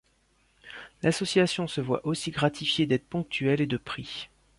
L'association 1.03 1.67
se 1.67 1.79
voit 1.79 2.07
aussi 2.07 2.31
gratifier 2.31 2.87
d'aide 2.87 3.03
ponctuelle 3.07 3.61
et 3.61 3.67
de 3.67 3.77
prix. 3.77 4.29